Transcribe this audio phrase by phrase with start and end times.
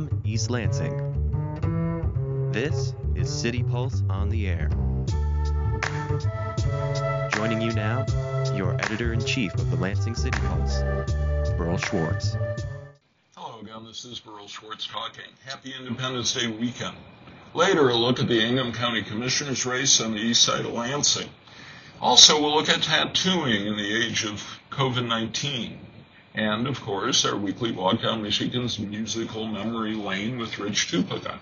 [0.00, 0.96] FM East Lansing.
[2.52, 4.70] This is City Pulse on the Air.
[7.32, 8.06] Joining you now,
[8.54, 10.82] your editor in chief of the Lansing City Pulse,
[11.56, 12.36] Berl Schwartz.
[13.36, 15.24] Hello again, this is Berl Schwartz talking.
[15.44, 16.96] Happy Independence Day weekend.
[17.52, 21.28] Later, a look at the Ingham County Commissioner's race on the east side of Lansing.
[22.00, 25.89] Also, we'll look at tattooing in the age of COVID 19.
[26.40, 31.38] And, of course, our weekly walk down Michigan's musical memory lane with Rich Tupica.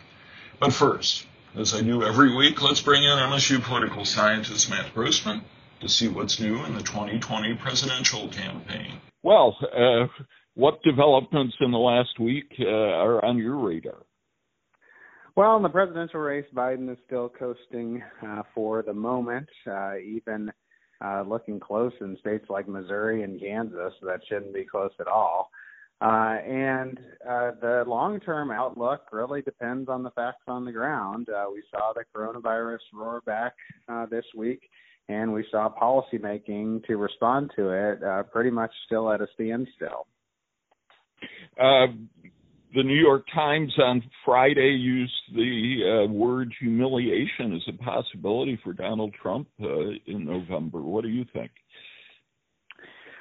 [0.59, 1.25] But first,
[1.55, 5.45] as I do every week, let's bring in MSU political scientist Matt Grossmann
[5.83, 8.95] to see what's new in the 2020 presidential campaign.
[9.23, 10.09] Well, uh,
[10.55, 14.03] what developments in the last week uh, are on your radar?
[15.37, 20.51] Well, in the presidential race, Biden is still coasting uh, for the moment, uh, even
[21.05, 23.93] uh, looking close in states like Missouri and Kansas.
[24.03, 25.51] That shouldn't be close at all.
[26.01, 31.29] Uh, and uh, the long term outlook really depends on the facts on the ground.
[31.29, 33.55] Uh, we saw the coronavirus roar back
[33.89, 34.61] uh, this week,
[35.09, 40.07] and we saw policymaking to respond to it uh, pretty much still at a standstill.
[41.61, 41.87] Uh,
[42.75, 48.73] the New York Times on Friday used the uh, word humiliation as a possibility for
[48.73, 49.67] Donald Trump uh,
[50.07, 50.81] in November.
[50.81, 51.51] What do you think?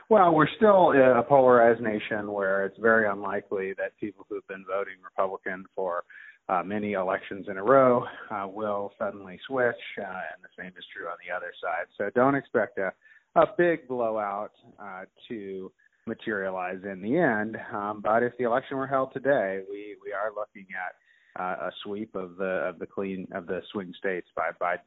[0.09, 4.95] Well, we're still a polarized nation where it's very unlikely that people who've been voting
[5.03, 6.03] Republican for
[6.47, 10.85] uh, many elections in a row uh, will suddenly switch, uh, and the same is
[10.95, 11.87] true on the other side.
[11.97, 12.93] So don't expect a,
[13.35, 15.71] a big blowout uh, to
[16.07, 17.57] materialize in the end.
[17.73, 21.71] Um, but if the election were held today, we we are looking at uh, a
[21.83, 24.79] sweep of the of the clean of the swing states by Biden.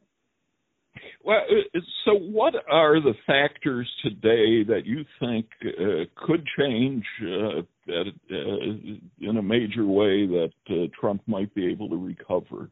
[1.24, 7.60] Well, uh, so what are the factors today that you think uh, could change uh,
[7.88, 12.68] uh, in a major way that uh, Trump might be able to recover?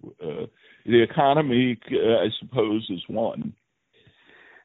[0.87, 3.53] the economy, I suppose, is one.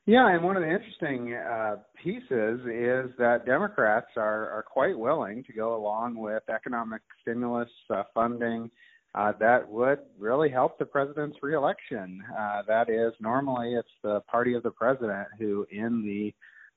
[0.05, 5.43] Yeah, and one of the interesting uh, pieces is that Democrats are are quite willing
[5.45, 8.69] to go along with economic stimulus uh, funding
[9.15, 12.23] uh, that would really help the president's reelection.
[12.37, 16.33] Uh, that is, normally it's the party of the president who, in the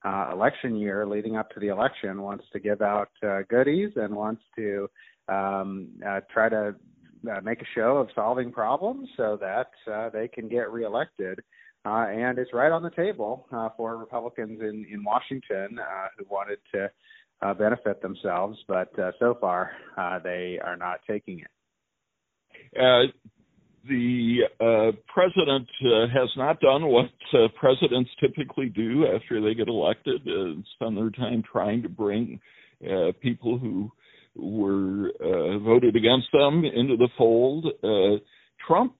[0.08, 4.14] uh, election year leading up to the election, wants to give out uh, goodies and
[4.14, 4.88] wants to
[5.28, 6.74] um, uh, try to
[7.30, 11.40] uh, make a show of solving problems so that uh, they can get reelected
[11.86, 16.24] uh, and it's right on the table uh, for Republicans in in Washington uh, who
[16.28, 16.90] wanted to
[17.42, 21.50] uh, benefit themselves, but uh, so far uh, they are not taking it.
[22.78, 23.12] Uh,
[23.88, 29.68] the uh, president uh, has not done what uh, presidents typically do after they get
[29.68, 32.40] elected, uh, spend their time trying to bring
[32.84, 33.90] uh, people who
[34.34, 37.66] were uh, voted against them into the fold.
[37.82, 38.18] Uh,
[38.66, 38.94] Trump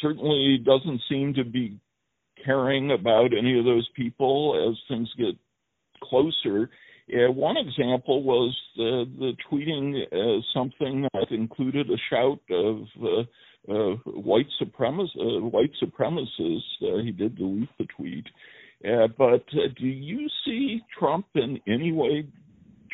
[0.00, 1.76] certainly doesn't seem to be
[2.44, 5.34] caring about any of those people as things get
[6.02, 6.70] closer.
[7.12, 13.72] Uh, one example was the, the tweeting uh, something that included a shout of uh,
[13.72, 15.16] uh, white supremacists.
[15.18, 16.60] Uh, white supremacists.
[16.82, 18.26] Uh, he did delete the tweet,
[19.16, 19.44] but
[19.78, 22.26] do you see Trump in any way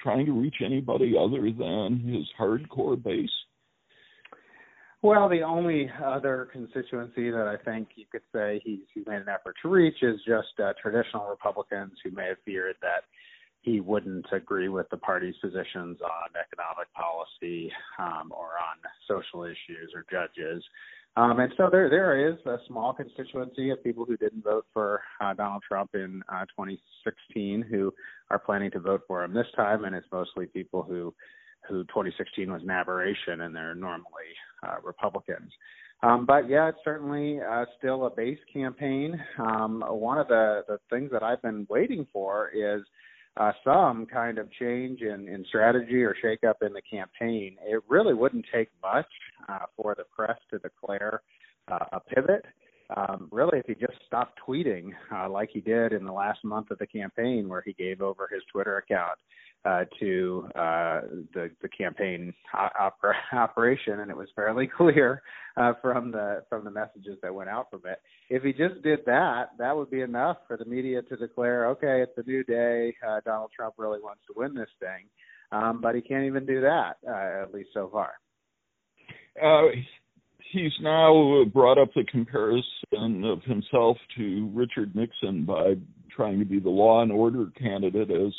[0.00, 3.30] trying to reach anybody other than his hardcore base?
[5.04, 9.54] Well, the only other constituency that I think you could say he's, made an effort
[9.60, 13.04] to reach is just uh, traditional Republicans who may have feared that
[13.60, 19.92] he wouldn't agree with the party's positions on economic policy um, or on social issues
[19.94, 20.64] or judges.
[21.18, 25.02] Um, and so there there is a small constituency of people who didn't vote for
[25.20, 27.92] uh, Donald Trump in uh, 2016 who
[28.30, 31.12] are planning to vote for him this time, and it's mostly people who
[31.68, 34.32] who 2016 was an aberration and they're normally
[34.64, 35.52] uh, Republicans.
[36.02, 39.18] Um, but yeah, it's certainly uh, still a base campaign.
[39.38, 42.82] Um, one of the, the things that I've been waiting for is
[43.36, 47.56] uh, some kind of change in, in strategy or shakeup in the campaign.
[47.66, 49.06] It really wouldn't take much
[49.48, 51.22] uh, for the press to declare
[51.68, 52.44] uh, a pivot.
[52.96, 56.70] Um, really, if he just stopped tweeting uh, like he did in the last month
[56.70, 59.18] of the campaign, where he gave over his Twitter account
[59.64, 61.00] uh, to uh,
[61.32, 62.32] the the campaign
[62.78, 65.22] opera, operation, and it was fairly clear
[65.56, 68.00] uh, from the from the messages that went out from it.
[68.28, 72.02] If he just did that, that would be enough for the media to declare, okay,
[72.02, 72.94] it's a new day.
[73.06, 75.06] Uh, Donald Trump really wants to win this thing,
[75.52, 78.12] um, but he can't even do that, uh, at least so far.
[79.42, 79.70] Uh,
[80.54, 85.74] he's now brought up the comparison of himself to Richard Nixon by
[86.14, 88.32] trying to be the law and order candidate as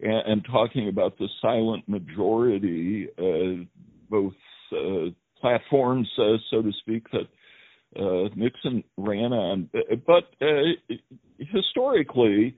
[0.00, 3.64] and, and talking about the silent majority, uh,
[4.08, 4.34] both
[4.72, 5.10] uh,
[5.40, 9.68] platforms, uh, so to speak, that uh, Nixon ran on.
[10.06, 10.94] But uh,
[11.38, 12.56] historically,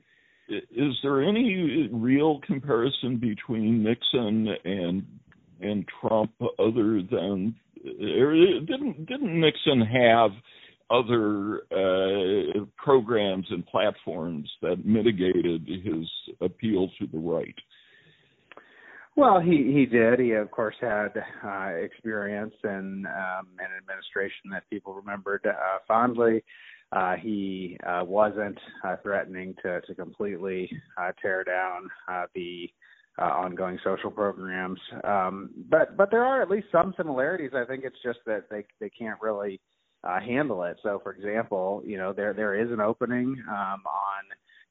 [0.48, 5.02] is there any real comparison between Nixon and
[5.60, 10.30] and Trump other than didn't didn't Nixon have
[10.90, 16.08] other uh, programs and platforms that mitigated his
[16.40, 17.54] appeal to the right?
[19.16, 20.20] Well, he he did.
[20.20, 21.08] He of course had
[21.44, 26.44] uh, experience in um, an administration that people remembered uh, fondly.
[26.92, 32.70] Uh, he uh, wasn't uh, threatening to to completely uh, tear down uh, the
[33.18, 37.50] uh, ongoing social programs, um, but but there are at least some similarities.
[37.54, 39.60] I think it's just that they they can't really
[40.04, 40.76] uh, handle it.
[40.82, 44.24] So, for example, you know there there is an opening um, on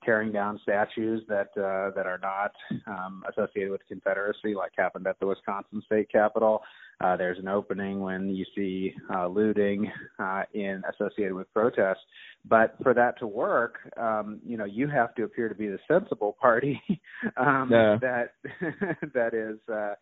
[0.07, 2.51] tearing down statues that uh, that are not
[2.88, 6.62] um, associated with Confederacy, like happened at the Wisconsin State Capitol.
[7.01, 12.00] Uh, there's an opening when you see uh, looting uh, in associated with protests,
[12.45, 15.80] but for that to work, um, you know, you have to appear to be the
[15.89, 16.81] sensible party
[17.38, 17.98] um, yeah.
[18.01, 18.31] that
[19.13, 19.60] that is.
[19.71, 19.94] Uh,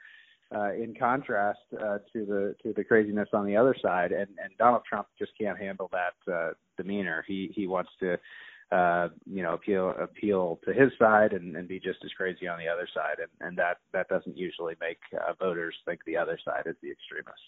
[0.55, 4.55] uh, in contrast uh, to the to the craziness on the other side, and and
[4.59, 7.25] Donald Trump just can't handle that uh, demeanor.
[7.27, 8.17] He he wants to
[8.71, 12.57] uh, you know, appeal appeal to his side and, and be just as crazy on
[12.57, 16.39] the other side, and, and that that doesn't usually make uh, voters think the other
[16.43, 17.41] side is the extremists.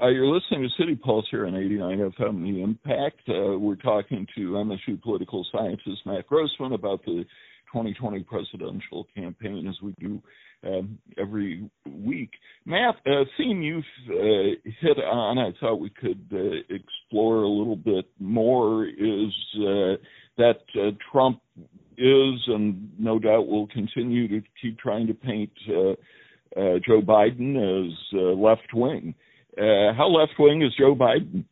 [0.00, 3.20] Uh, you're listening to City Pulse here on 89 FM The Impact.
[3.28, 7.24] Uh, we're talking to MSU political scientist Matt Grossmann about the
[7.74, 10.22] 2020 presidential campaign as we do
[10.64, 12.30] um, every week.
[12.64, 17.74] Matt, a theme you've uh, hit on, I thought we could uh, explore a little
[17.74, 19.98] bit more is uh,
[20.38, 21.40] that uh, Trump
[21.98, 25.90] is and no doubt will continue to keep trying to paint uh,
[26.56, 27.92] uh, Joe Biden as
[28.38, 29.16] left wing.
[29.58, 31.44] how left wing is Joe Biden?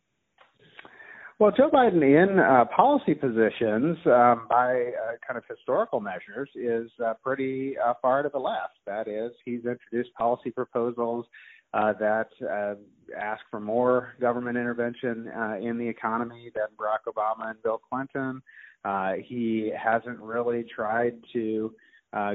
[1.42, 6.88] Well, Joe Biden in uh, policy positions, um, by uh, kind of historical measures, is
[7.04, 8.78] uh, pretty uh, far to the left.
[8.86, 11.26] That is, he's introduced policy proposals
[11.74, 12.74] uh, that uh,
[13.20, 15.28] ask for more government intervention
[15.60, 18.40] in the economy than Barack Obama and Bill Clinton.
[19.26, 21.74] He hasn't really tried to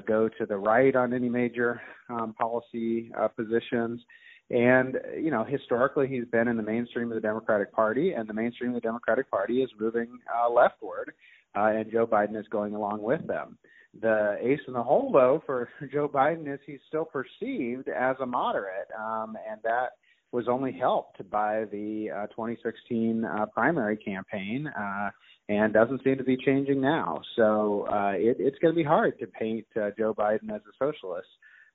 [0.06, 4.02] go to the right on any major um, policy positions.
[4.50, 8.34] And you know, historically, he's been in the mainstream of the Democratic Party, and the
[8.34, 11.12] mainstream of the Democratic Party is moving uh, leftward,
[11.56, 13.58] uh, and Joe Biden is going along with them.
[14.00, 18.26] The ace in the hole, though, for Joe Biden is he's still perceived as a
[18.26, 19.90] moderate, um, and that
[20.32, 25.10] was only helped by the uh, 2016 uh, primary campaign, uh,
[25.50, 27.22] and doesn't seem to be changing now.
[27.36, 30.74] So uh, it, it's going to be hard to paint uh, Joe Biden as a
[30.78, 31.28] socialist,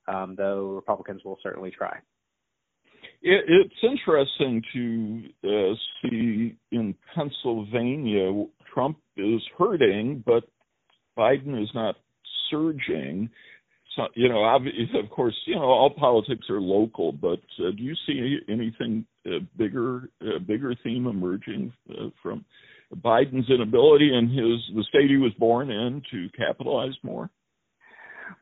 [0.07, 1.97] um, though Republicans will certainly try.
[3.23, 10.43] It, it's interesting to uh, see in Pennsylvania, Trump is hurting, but
[11.17, 11.95] Biden is not
[12.51, 13.29] surging.
[13.95, 17.95] So, you know, of course, you know, all politics are local, but uh, do you
[18.07, 22.43] see anything uh, bigger, uh, bigger theme emerging uh, from
[22.93, 27.29] Biden's inability in his the state he was born in to capitalize more?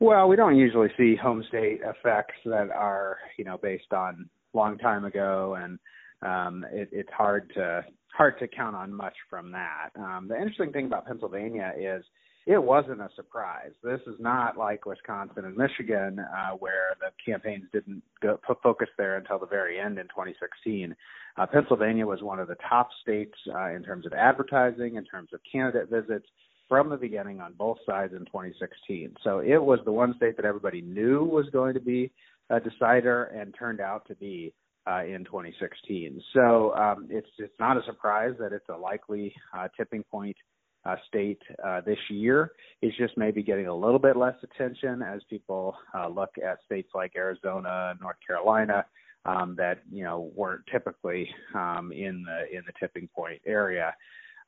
[0.00, 4.78] Well, we don't usually see home state effects that are, you know, based on long
[4.78, 5.78] time ago, and
[6.22, 7.84] um, it, it's hard to
[8.16, 9.88] hard to count on much from that.
[9.96, 12.04] Um, the interesting thing about Pennsylvania is
[12.46, 13.70] it wasn't a surprise.
[13.82, 19.16] This is not like Wisconsin and Michigan, uh, where the campaigns didn't go, focus there
[19.16, 20.94] until the very end in 2016.
[21.36, 25.30] Uh, Pennsylvania was one of the top states uh, in terms of advertising, in terms
[25.32, 26.26] of candidate visits
[26.68, 29.14] from the beginning on both sides in 2016.
[29.22, 32.10] So it was the one state that everybody knew was going to be
[32.50, 34.52] a decider and turned out to be
[34.90, 36.20] uh, in 2016.
[36.34, 40.36] So um, it's it's not a surprise that it's a likely uh, tipping point
[40.84, 42.52] uh, state uh, this year.
[42.80, 46.90] It's just maybe getting a little bit less attention as people uh, look at states
[46.94, 48.84] like Arizona, North Carolina,
[49.24, 53.94] um, that you know weren't typically um, in the in the tipping point area.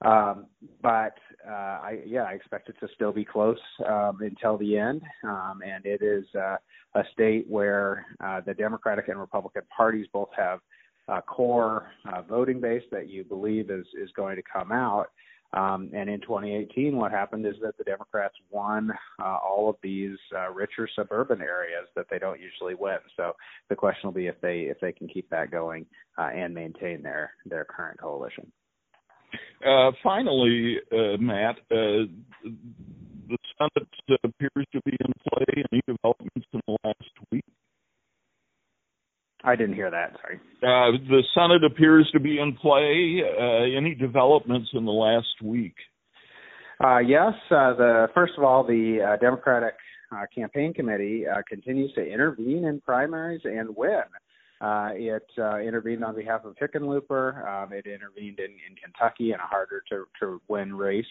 [0.02, 0.46] Um,
[0.82, 5.02] but uh, I, yeah, I expect it to still be close um, until the end,
[5.22, 6.56] um, and it is uh,
[6.94, 10.60] a state where uh, the Democratic and Republican parties both have
[11.08, 15.08] a core uh, voting base that you believe is is going to come out.
[15.52, 18.90] Um, and in 2018, what happened is that the Democrats won
[19.22, 22.98] uh, all of these uh, richer suburban areas that they don't usually win.
[23.16, 23.34] So
[23.68, 25.86] the question will be if they if they can keep that going
[26.18, 28.50] uh, and maintain their their current coalition.
[29.66, 32.06] Uh, finally, uh, Matt, uh,
[33.28, 33.88] the Senate
[34.24, 35.64] appears to be in play.
[35.72, 37.44] Any developments in the last week?
[39.44, 40.16] I didn't hear that.
[40.22, 40.40] Sorry.
[40.62, 43.22] Uh, the Senate appears to be in play.
[43.22, 45.74] Uh, any developments in the last week?
[46.82, 47.32] Uh, yes.
[47.50, 49.74] Uh, the first of all, the uh, Democratic
[50.12, 54.02] uh, campaign committee continues to intervene in primaries and win.
[54.92, 57.46] It uh, intervened on behalf of Hickenlooper.
[57.46, 61.04] Um, it intervened in, in Kentucky in a harder to, to win race.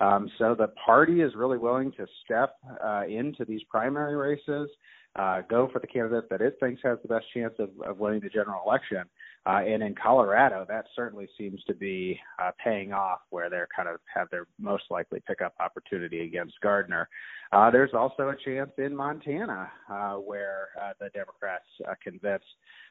[0.00, 4.68] Um, so the party is really willing to step uh, into these primary races
[5.16, 8.20] uh, go for the candidate that it thinks has the best chance of, of winning
[8.20, 9.04] the general election.
[9.46, 13.88] Uh, and in Colorado, that certainly seems to be uh, paying off, where they're kind
[13.88, 17.08] of have their most likely pickup opportunity against Gardner.
[17.52, 22.44] Uh, there's also a chance in Montana, uh, where uh, the Democrats uh, convinced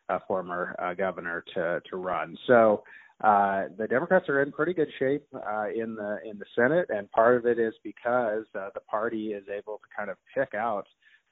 [0.10, 2.38] a former uh, governor to to run.
[2.48, 2.84] So
[3.22, 7.10] uh, the Democrats are in pretty good shape uh, in the in the Senate, and
[7.12, 10.86] part of it is because uh, the party is able to kind of pick out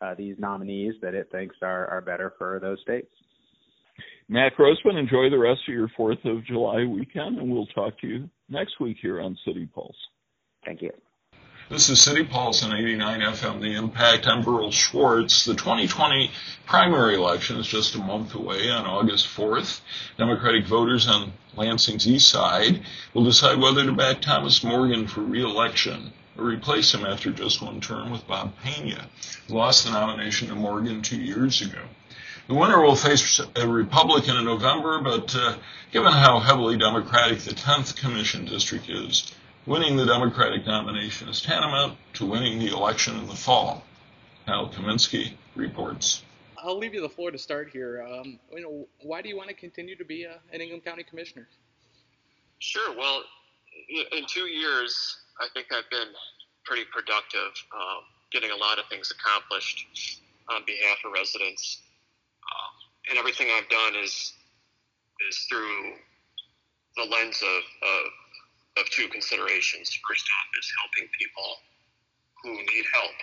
[0.04, 3.12] uh, these nominees that it thinks are, are better for those states.
[4.28, 8.08] Matt Grossmann, enjoy the rest of your 4th of July weekend, and we'll talk to
[8.08, 9.96] you next week here on City Pulse.
[10.66, 10.92] Thank you.
[11.70, 14.28] This is City Pulse on 89 FM, The Impact.
[14.28, 15.46] I'm Berl Schwartz.
[15.46, 16.32] The 2020
[16.66, 19.82] primary election is just a month away on August 4th.
[20.18, 22.82] Democratic voters on Lansing's east side
[23.14, 28.12] will decide whether to back Thomas Morgan for re-election replace him after just one term
[28.12, 29.08] with Bob Pena,
[29.48, 31.82] who lost the nomination to Morgan two years ago.
[32.48, 35.56] The winner will face a Republican in November, but uh,
[35.92, 39.34] given how heavily Democratic the 10th Commission District is,
[39.66, 43.84] winning the Democratic nomination is tantamount to winning the election in the fall.
[44.46, 46.24] Kyle Kaminski reports.
[46.58, 48.06] I'll leave you the floor to start here.
[48.06, 51.04] Um, you know, why do you want to continue to be a, an Ingham County
[51.04, 51.48] Commissioner?
[52.60, 52.96] Sure.
[52.98, 53.24] Well,
[53.90, 56.14] in two years, I think I've been
[56.66, 61.82] pretty productive, um, getting a lot of things accomplished on behalf of residents.
[62.44, 62.74] Um,
[63.10, 64.34] and everything I've done is
[65.30, 65.94] is through
[66.98, 69.90] the lens of, of, of two considerations.
[70.08, 71.50] First off is helping people
[72.44, 73.18] who need help,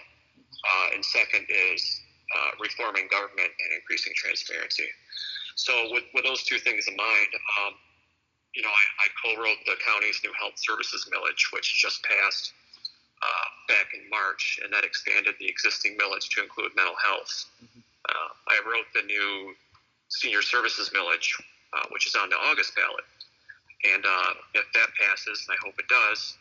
[0.65, 2.01] uh, and second is
[2.35, 4.87] uh, reforming government and increasing transparency.
[5.57, 7.29] So, with, with those two things in mind,
[7.61, 7.75] um,
[8.55, 12.53] you know, I, I co-wrote the county's new health services millage, which just passed
[13.23, 17.47] uh, back in March, and that expanded the existing millage to include mental health.
[17.63, 17.81] Mm-hmm.
[18.09, 19.55] Uh, I wrote the new
[20.09, 21.31] senior services millage,
[21.73, 23.07] uh, which is on the August ballot.
[23.95, 26.37] And uh, if that passes, and I hope it does,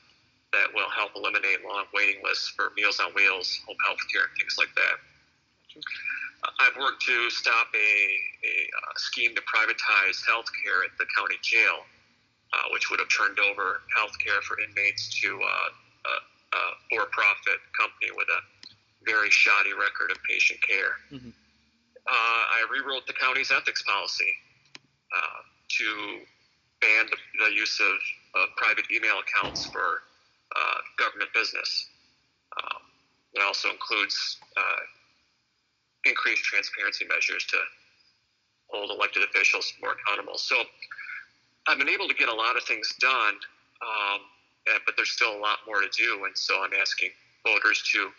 [0.52, 4.34] that will help eliminate long waiting lists for Meals on Wheels, home health care, and
[4.40, 4.98] things like that.
[6.58, 11.06] I've worked to stop a, a, a uh, scheme to privatize health care at the
[11.16, 11.86] county jail
[12.54, 15.70] uh, which would have turned over health care for inmates to uh,
[16.10, 18.42] a, a for-profit company with a
[19.06, 20.98] very shoddy record of patient care.
[21.12, 21.30] Mm-hmm.
[21.30, 24.34] Uh, I rewrote the county's ethics policy
[25.16, 25.42] uh,
[25.78, 26.20] to
[26.82, 30.02] ban the, the use of, of, private email accounts for
[30.56, 31.88] uh, government business.
[32.58, 32.82] Um,
[33.34, 34.82] it also includes uh,
[36.06, 37.58] increased transparency measures to
[38.70, 40.38] hold elected officials more accountable.
[40.38, 40.56] So
[41.70, 43.38] I've been able to get a lot of things done,
[43.86, 44.20] um,
[44.90, 46.26] but there's still a lot more to do.
[46.26, 47.12] And so I'm asking
[47.46, 48.10] voters to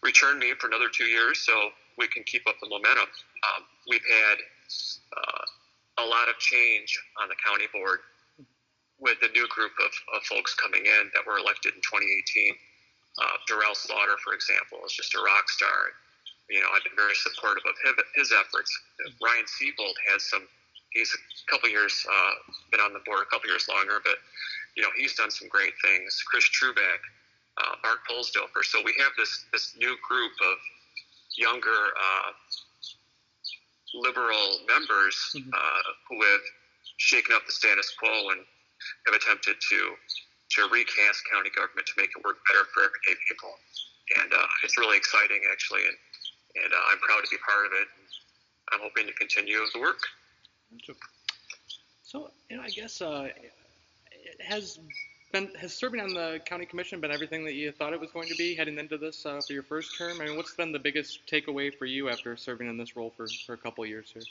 [0.00, 1.52] return me for another two years so
[1.98, 3.10] we can keep up the momentum.
[3.50, 4.38] Um, we've had
[5.10, 5.44] uh,
[5.98, 7.98] a lot of change on the county board
[9.02, 12.54] with the new group of, of folks coming in that were elected in 2018.
[13.18, 15.98] Uh, Derrell Slaughter, for example, is just a rock star.
[16.46, 18.70] You know, I've been very supportive of his, his efforts.
[19.18, 20.46] Ryan Sebolt has some
[20.94, 22.32] he's a couple years uh,
[22.70, 24.16] been on the board a couple years longer, but
[24.76, 26.22] you know he's done some great things.
[26.26, 27.02] Chris Trubac,
[27.58, 28.64] uh, Mark Polsdofer.
[28.64, 30.56] So we have this this new group of
[31.36, 32.30] younger uh,
[33.94, 35.50] liberal members mm-hmm.
[35.50, 36.44] uh, who have
[36.96, 38.40] shaken up the status quo and
[39.06, 39.80] have attempted to
[40.54, 43.50] to recast county government to make it work better for everyday people.
[44.22, 45.98] And uh, it's really exciting, actually, and
[46.62, 47.88] and uh, I'm proud to be part of it.
[48.72, 49.98] I'm hoping to continue the work.
[52.02, 53.28] So, you know, I guess uh,
[54.10, 54.78] it has
[55.32, 58.28] been has serving on the county commission been everything that you thought it was going
[58.28, 60.20] to be heading into this uh, for your first term?
[60.20, 63.26] I mean, what's been the biggest takeaway for you after serving in this role for,
[63.44, 64.22] for a couple of years here?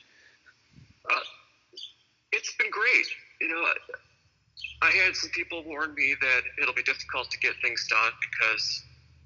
[1.12, 1.20] Uh,
[2.32, 3.06] it's been great.
[3.42, 3.66] You know,
[4.82, 8.84] I had some people warn me that it'll be difficult to get things done because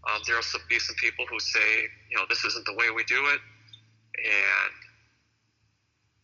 [0.10, 3.24] um, there'll be some people who say, you know, this isn't the way we do
[3.28, 3.40] it,
[4.18, 4.74] and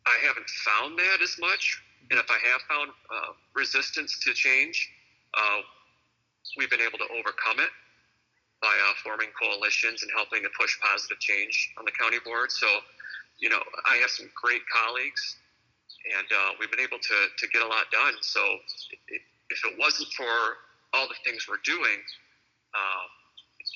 [0.06, 1.82] I haven't found that as much.
[2.12, 4.90] And if I have found uh, resistance to change,
[5.34, 5.62] uh,
[6.58, 7.72] we've been able to overcome it
[8.62, 12.52] by uh, forming coalitions and helping to push positive change on the county board.
[12.52, 12.68] So
[13.40, 15.36] you know, I have some great colleagues,
[16.16, 18.16] and uh, we've been able to, to get a lot done.
[18.22, 18.40] So
[19.12, 22.00] if it wasn't for all the things we're doing,
[22.72, 23.08] um,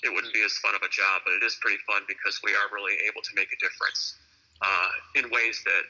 [0.03, 1.27] it wouldn't be as fun of a job.
[1.27, 4.15] But it is pretty fun because we are really able to make a difference
[4.61, 5.83] uh, in ways that,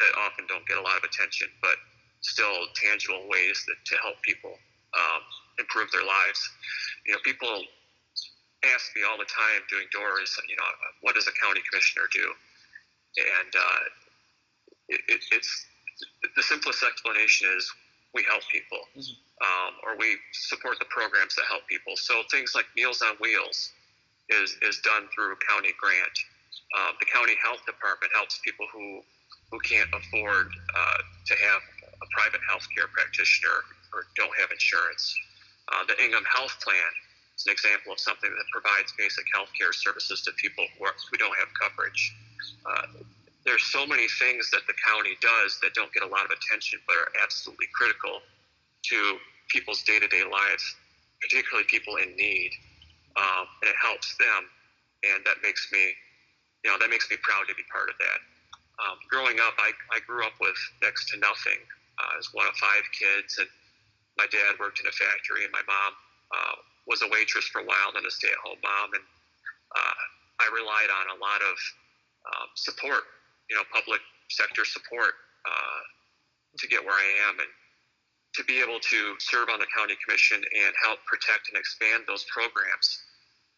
[0.00, 1.76] that often don't get a lot of attention, but
[2.20, 4.54] still tangible ways that, to help people
[4.94, 5.22] um,
[5.58, 6.40] improve their lives.
[7.06, 7.62] You know, people
[8.66, 10.66] ask me all the time doing doors, you know,
[11.02, 12.26] what does a county commissioner do?
[13.18, 13.82] And uh,
[14.88, 15.66] it, it, it's
[16.36, 17.70] the simplest explanation is
[18.14, 19.14] we help people, mm-hmm.
[19.42, 21.94] um, or we support the programs that help people.
[21.96, 23.72] So things like Meals on Wheels
[24.28, 26.16] is is done through a county grant.
[26.76, 29.00] Um, the county health department helps people who
[29.50, 31.62] who can't afford uh, to have
[32.02, 35.14] a private health care practitioner or don't have insurance.
[35.72, 36.92] Uh, the Ingham Health Plan
[37.36, 40.96] is an example of something that provides basic health care services to people who, are,
[41.10, 42.14] who don't have coverage.
[42.64, 43.04] Uh,
[43.44, 46.80] there's so many things that the county does that don't get a lot of attention
[46.86, 48.20] but are absolutely critical
[48.84, 49.16] to
[49.48, 50.64] people's day-to-day lives,
[51.20, 52.52] particularly people in need.
[53.16, 54.46] Um, and it helps them,
[55.02, 55.90] and that makes me,
[56.62, 58.20] you know, that makes me proud to be part of that.
[58.78, 61.58] Um, growing up, I, I grew up with next to nothing.
[61.98, 63.50] Uh, as one of five kids, and
[64.14, 65.92] my dad worked in a factory, and my mom
[66.30, 66.56] uh,
[66.86, 69.02] was a waitress for a while, then a stay-at-home mom, and
[69.74, 69.98] uh,
[70.38, 71.56] I relied on a lot of
[72.30, 73.02] um, support
[73.50, 75.16] you know public sector support
[75.48, 75.80] uh,
[76.60, 77.52] to get where I am and
[78.36, 82.28] to be able to serve on the county commission and help protect and expand those
[82.28, 82.86] programs.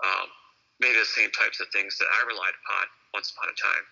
[0.01, 0.31] Um,
[0.79, 3.85] maybe the same types of things that I relied upon once upon a time.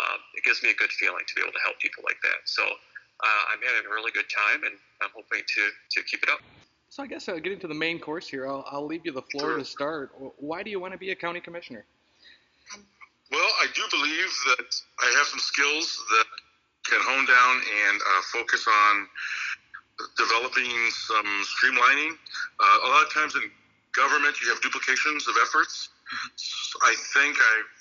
[0.00, 2.48] Um, it gives me a good feeling to be able to help people like that.
[2.48, 6.30] So uh, I'm having a really good time, and I'm hoping to to keep it
[6.30, 6.40] up.
[6.88, 9.22] So I guess uh, getting to the main course here, I'll, I'll leave you the
[9.22, 9.58] floor sure.
[9.58, 10.10] to start.
[10.38, 11.84] Why do you want to be a county commissioner?
[13.30, 16.26] Well, I do believe that I have some skills that
[16.90, 17.54] can hone down
[17.86, 19.06] and uh, focus on
[20.18, 22.10] developing some streamlining.
[22.58, 23.42] Uh, a lot of times in
[23.94, 25.90] government, you have duplications of efforts.
[26.82, 27.79] I think I've,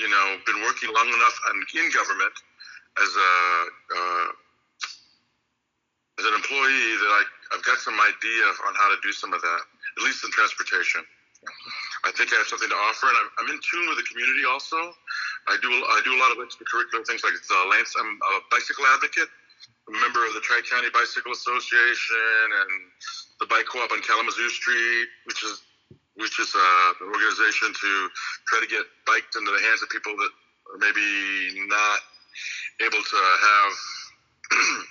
[0.00, 2.32] you know, been working long enough in government
[2.96, 3.32] as a
[3.92, 4.28] uh,
[6.20, 9.40] as an employee that I, I've got some idea on how to do some of
[9.40, 9.62] that,
[9.96, 11.04] at least in transportation.
[12.04, 14.44] I think I have something to offer, and I'm, I'm in tune with the community
[14.44, 14.76] also.
[15.48, 17.96] I do I do a lot of extracurricular things like the Lance.
[17.96, 19.28] I'm a bicycle advocate,
[19.88, 22.72] a member of the Tri County Bicycle Association, and
[23.40, 25.64] the Bike Co-op on Kalamazoo Street, which is
[26.20, 27.90] which is uh, an organization to
[28.46, 30.32] try to get biked into the hands of people that
[30.72, 31.98] are maybe not
[32.84, 33.72] able to have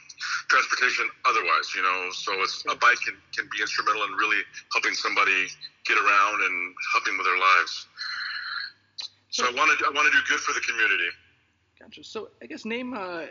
[0.50, 2.10] transportation otherwise, you know.
[2.12, 4.42] So it's a bike can, can be instrumental in really
[4.74, 5.48] helping somebody
[5.86, 7.88] get around and helping with their lives.
[9.30, 11.10] So I want to I want to do good for the community.
[11.80, 12.04] Gotcha.
[12.04, 13.26] So I guess name uh,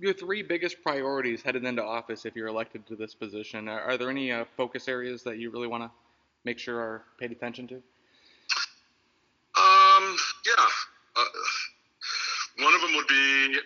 [0.00, 3.68] your three biggest priorities headed into office if you're elected to this position.
[3.68, 5.90] Are, are there any uh, focus areas that you really want to
[6.44, 7.74] make sure are paid attention to?
[9.56, 10.66] Um, yeah.
[11.16, 11.24] Uh,
[12.64, 13.58] one of them would be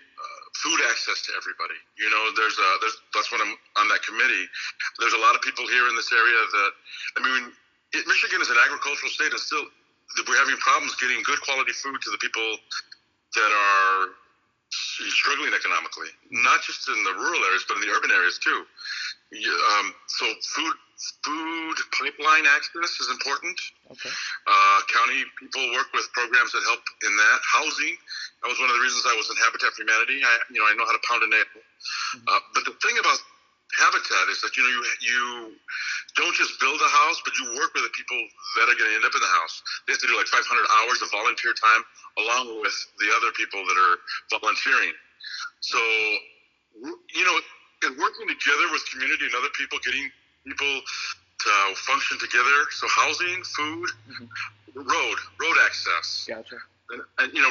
[0.65, 1.77] food access to everybody.
[2.01, 4.49] You know, there's a there's that's when I'm on that committee.
[4.97, 6.73] There's a lot of people here in this area that
[7.17, 7.53] I mean,
[7.93, 9.69] it, Michigan is an agricultural state, and still
[10.25, 12.49] we're having problems getting good quality food to the people
[13.37, 14.17] that are
[14.73, 18.65] struggling economically, not just in the rural areas, but in the urban areas too.
[19.35, 20.77] Um, so food
[21.27, 23.59] food pipeline access is important.
[23.91, 24.13] Okay.
[24.47, 27.39] Uh, county people work with programs that help in that.
[27.43, 27.95] Housing,
[28.43, 30.23] that was one of the reasons I was in Habitat for Humanity.
[30.23, 31.51] I, you know, I know how to pound a nail.
[31.51, 32.31] Mm-hmm.
[32.31, 33.19] Uh, but the thing about
[33.75, 35.21] Habitat is that you know you you
[36.15, 38.21] don't just build a house, but you work with the people
[38.61, 39.63] that are going to end up in the house.
[39.87, 41.83] They have to do like 500 hours of volunteer time
[42.23, 43.97] along with the other people that are
[44.39, 44.95] volunteering.
[45.59, 45.81] So,
[47.11, 47.37] you know,
[47.85, 50.11] and working together with community and other people, getting
[50.45, 50.81] people
[51.41, 51.53] to
[51.87, 52.59] function together.
[52.71, 54.81] So housing, food, mm-hmm.
[54.81, 56.27] road, road access.
[56.29, 56.57] Gotcha.
[56.93, 57.49] And, and, you know,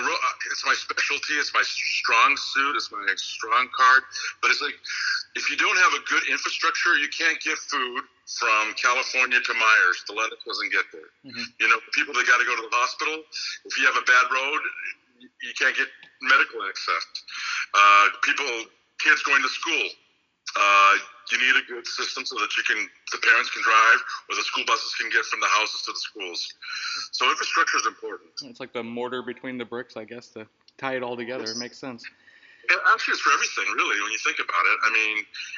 [0.53, 1.33] it's my specialty.
[1.41, 2.77] It's my strong suit.
[2.77, 4.05] It's my strong card.
[4.41, 4.77] But it's like,
[5.33, 9.91] if you don't have a good infrastructure, you can't get food from California to Meijer.
[10.05, 11.09] The lettuce doesn't get there.
[11.25, 11.49] Mm-hmm.
[11.59, 13.25] You know, people that got to go to the hospital.
[13.65, 14.61] If you have a bad road,
[15.19, 15.89] you can't get
[16.21, 17.03] medical access.
[17.73, 18.69] Uh, people,
[19.01, 19.85] kids going to school.
[20.55, 20.93] Uh,
[21.31, 22.77] you need a good system so that you can
[23.11, 25.97] the parents can drive or the school buses can get from the houses to the
[25.97, 26.53] schools.
[27.11, 28.31] So infrastructure is important.
[28.43, 30.45] It's like the mortar between the bricks, I guess, to
[30.77, 31.45] tie it all together.
[31.45, 32.03] It makes sense.
[32.69, 34.77] Yeah, actually, it's for everything, really, when you think about it.
[34.87, 35.15] I mean,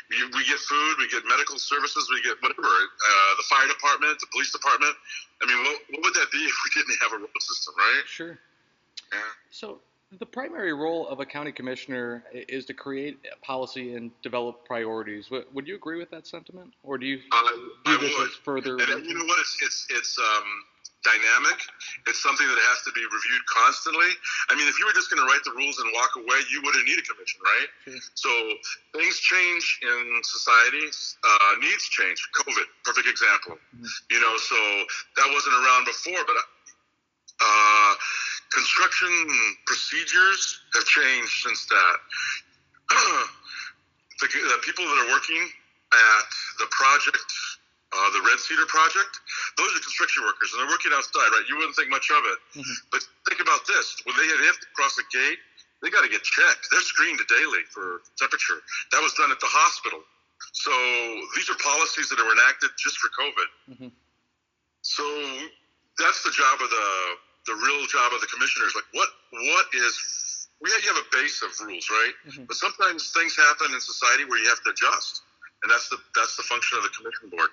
[0.09, 2.65] we, we get food, we get medical services, we get whatever.
[2.65, 4.95] Uh, the fire department, the police department.
[5.37, 8.03] I mean, what, what would that be if we didn't have a road system, right?
[8.09, 8.39] Sure.
[9.13, 9.19] Yeah.
[9.51, 9.81] So
[10.19, 15.29] the primary role of a county commissioner is to create policy and develop priorities.
[15.29, 18.77] Would you agree with that sentiment, or do you uh, view this as further?
[18.77, 19.39] And, you know what?
[19.39, 20.47] It's it's it's um,
[21.03, 21.59] dynamic.
[22.07, 24.09] It's something that has to be reviewed constantly.
[24.49, 26.61] I mean, if you were just going to write the rules and walk away, you
[26.63, 27.99] wouldn't need a commission, right?
[28.15, 28.29] So
[28.93, 30.85] things change in society.
[31.23, 32.17] Uh, needs change.
[32.33, 33.57] COVID, perfect example.
[33.75, 33.85] Mm-hmm.
[34.11, 34.57] You know, so
[35.17, 36.37] that wasn't around before, but.
[37.35, 37.93] Uh,
[38.53, 39.11] construction
[39.65, 41.95] procedures have changed since that.
[44.21, 46.27] the, the, people that are working at
[46.59, 47.25] the project,
[47.91, 49.13] uh, the Red Cedar project,
[49.57, 51.45] those are construction workers, and they're working outside, right?
[51.49, 52.77] You wouldn't think much of it, mm-hmm.
[52.93, 55.41] but think about this: when they have to cross a gate,
[55.81, 56.69] they got to get checked.
[56.69, 58.61] They're screened daily for temperature.
[58.91, 60.01] That was done at the hospital.
[60.53, 60.71] So
[61.35, 63.49] these are policies that are enacted just for COVID.
[63.71, 63.91] Mm-hmm.
[64.81, 65.05] So
[65.97, 66.87] that's the job of the
[67.45, 68.73] the real job of the commissioners.
[68.75, 72.13] Like, what what is we have, you have a base of rules, right?
[72.27, 72.43] Mm-hmm.
[72.45, 75.21] But sometimes things happen in society where you have to adjust,
[75.63, 77.49] and that's the that's the function of the commission board.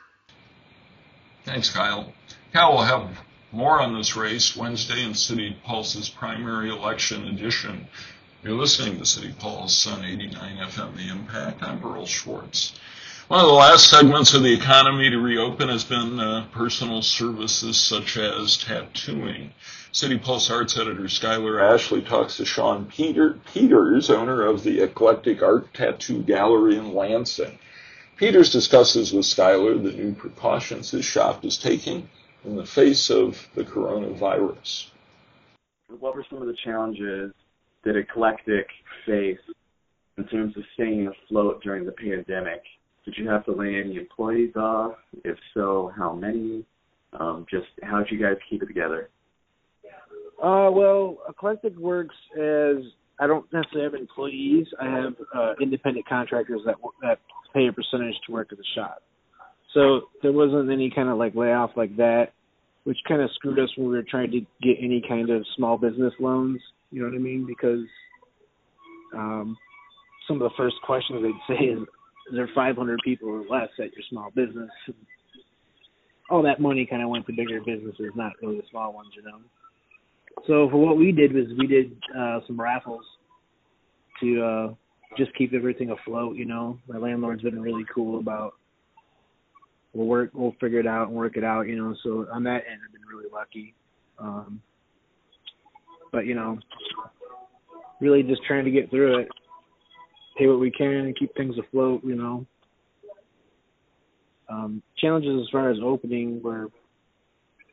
[1.44, 2.12] Thanks, Kyle.
[2.52, 3.18] Kyle will have
[3.50, 7.88] more on this race Wednesday in City Pulse's primary election edition.
[8.42, 11.62] You're listening to City Pulse on 89 FM The Impact.
[11.62, 12.74] I'm Berl Schwartz.
[13.32, 17.78] One of the last segments of the economy to reopen has been uh, personal services
[17.78, 19.54] such as tattooing.
[19.90, 25.42] City Pulse Arts editor Skylar Ashley talks to Sean Peter, Peters, owner of the Eclectic
[25.42, 27.58] Art Tattoo Gallery in Lansing.
[28.18, 32.10] Peters discusses with Skylar the new precautions his shop is taking
[32.44, 34.90] in the face of the coronavirus.
[35.88, 37.32] What were some of the challenges
[37.84, 38.66] that Eclectic
[39.06, 39.40] faced
[40.18, 42.60] in terms of staying afloat during the pandemic?
[43.04, 44.94] Did you have to lay any employees off?
[45.24, 46.64] If so, how many?
[47.18, 49.10] Um, just how did you guys keep it together?
[50.42, 52.76] Uh, well, Eclectic works as
[53.20, 54.66] I don't necessarily have employees.
[54.80, 57.18] I have uh, independent contractors that that
[57.54, 59.02] pay a percentage to work at the shop.
[59.74, 62.28] So there wasn't any kind of like layoff like that,
[62.84, 65.78] which kind of screwed us when we were trying to get any kind of small
[65.78, 66.60] business loans.
[66.90, 67.46] You know what I mean?
[67.46, 67.86] Because
[69.14, 69.56] um,
[70.26, 71.78] some of the first questions they'd say is,
[72.28, 74.70] "Is there 500 people or less at your small business?"
[76.32, 79.22] all that money kind of went to bigger businesses, not really the small ones, you
[79.22, 79.38] know.
[80.46, 83.04] So for what we did was we did uh, some raffles
[84.20, 84.74] to uh,
[85.18, 86.36] just keep everything afloat.
[86.36, 88.54] You know, my landlord's been really cool about
[89.92, 91.68] we'll work, we'll figure it out and work it out.
[91.68, 93.74] You know, so on that end, I've been really lucky.
[94.18, 94.62] Um,
[96.12, 96.58] but you know,
[98.00, 99.28] really just trying to get through it,
[100.36, 102.02] pay what we can, and keep things afloat.
[102.04, 102.46] You know,
[104.48, 106.68] um, challenges as far as opening were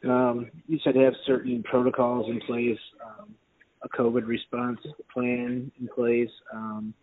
[0.04, 3.36] um, you said have certain protocols in place, um,
[3.84, 4.80] a COVID response
[5.14, 6.30] plan in place.
[6.54, 6.94] Um,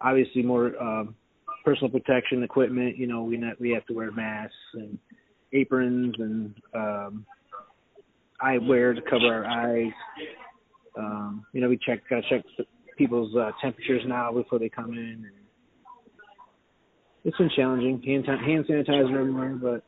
[0.00, 1.14] obviously, more um,
[1.64, 2.96] personal protection equipment.
[2.96, 4.98] You know, we not, we have to wear masks and
[5.52, 7.26] aprons and um,
[8.42, 9.92] eyewear to cover our eyes.
[10.96, 12.44] Um, you know, we check gotta check
[13.00, 15.24] people's uh, temperatures now before they come in.
[15.24, 15.32] And
[17.24, 18.02] it's been challenging.
[18.04, 19.82] Hand hand sanitizer everywhere, but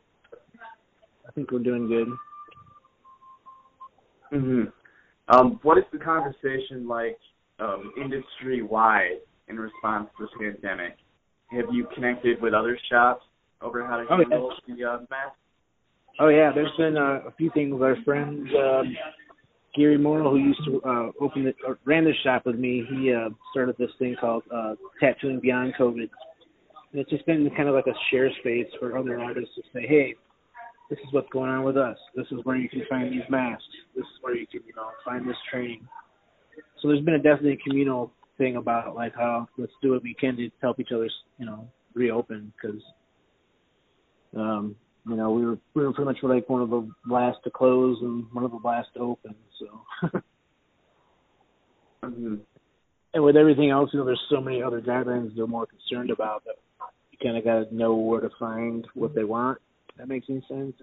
[1.27, 2.07] I think we're doing good.
[4.33, 4.63] Mm-hmm.
[5.35, 7.19] Um, what is the conversation like
[7.59, 10.97] um, industry wide in response to the pandemic?
[11.51, 13.23] Have you connected with other shops
[13.61, 14.75] over how to oh, handle yeah.
[14.75, 15.37] the uh, mask?
[16.19, 17.79] Oh yeah, there's been uh, a few things.
[17.79, 18.81] Our friend uh,
[19.75, 23.13] Gary Morrill, who used to uh, open it, or ran this shop with me, he
[23.13, 26.09] uh, started this thing called uh, Tattooing Beyond COVID.
[26.91, 29.87] And it's just been kind of like a share space for other artists to say,
[29.87, 30.15] hey,
[30.89, 31.97] this is what's going on with us.
[32.15, 33.63] This is where you can find these masks.
[33.95, 35.87] This is where you can, you know, find this training.
[36.81, 40.35] So there's been a definitely communal thing about like how let's do what we can
[40.37, 41.09] to help each other,
[41.39, 42.81] you know, reopen because,
[44.37, 44.75] um,
[45.07, 47.97] you know, we were we were pretty much like one of the last to close
[48.01, 49.35] and one of the last to open.
[49.59, 49.67] So.
[52.03, 52.35] mm-hmm.
[53.15, 56.43] And with everything else, you know, there's so many other guidelines they're more concerned about
[56.45, 56.55] that
[57.11, 59.59] you kind of got to know where to find what they want
[59.97, 60.73] that makes any sense.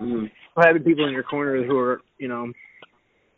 [0.00, 0.26] Mm-hmm.
[0.60, 2.52] Having people in your corner who are, you know,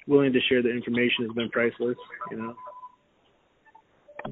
[0.07, 1.97] willing to share the information has been priceless.
[2.31, 2.55] You know.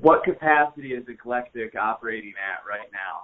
[0.00, 3.23] What capacity is Eclectic operating at right now?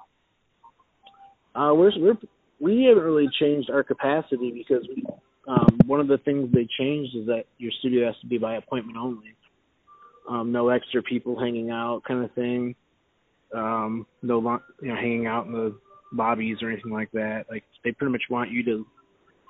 [1.55, 2.17] Uh, we're we're
[2.61, 5.05] we haven't really changed our capacity because we,
[5.49, 8.57] um, one of the things they changed is that your studio has to be by
[8.57, 9.35] appointment only.
[10.29, 12.75] Um, no extra people hanging out, kind of thing.
[13.55, 15.77] Um, no, you know, hanging out in the
[16.13, 17.47] lobbies or anything like that.
[17.51, 18.87] Like they pretty much want you to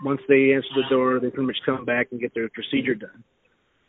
[0.02, 3.22] once they answer the door, they pretty much come back and get their procedure done.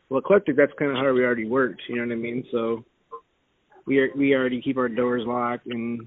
[0.10, 0.58] well, eclectic.
[0.58, 1.82] That's kind of how we already worked.
[1.88, 2.45] You know what I mean?
[2.52, 2.84] So
[3.86, 6.06] we are, we already keep our doors locked, and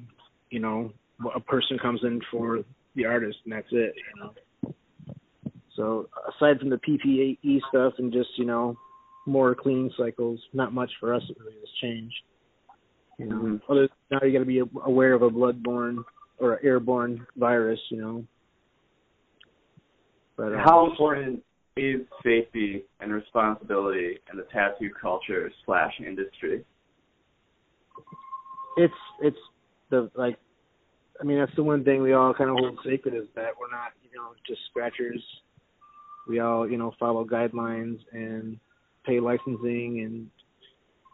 [0.50, 0.92] you know,
[1.34, 2.60] a person comes in for
[2.94, 3.94] the artist, and that's it.
[3.96, 4.74] You know.
[5.76, 8.76] So aside from the PPE stuff and just you know
[9.26, 12.14] more cleaning cycles, not much for us really has changed.
[13.18, 13.72] You know, mm-hmm.
[13.72, 15.98] Other, now you got to be aware of a bloodborne
[16.38, 17.80] or airborne virus.
[17.90, 18.24] You know.
[20.36, 21.42] But uh, how important
[21.76, 26.64] is safety and responsibility in the tattoo culture slash industry?
[28.76, 29.36] It's it's
[29.90, 30.38] the like
[31.20, 33.70] I mean that's the one thing we all kind of hold sacred is that we're
[33.70, 35.22] not you know just scratchers.
[36.28, 38.58] We all you know follow guidelines and
[39.04, 40.30] pay licensing and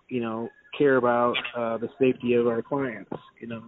[0.09, 3.11] you know care about uh, the safety of our clients.
[3.41, 3.63] You know.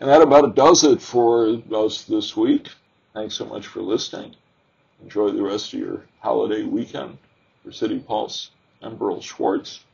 [0.00, 2.68] And that about does it for us this week.
[3.14, 4.34] Thanks so much for listening.
[5.02, 7.18] Enjoy the rest of your holiday weekend.
[7.62, 8.50] For City Pulse,
[8.82, 9.84] I'm Berl Schwartz.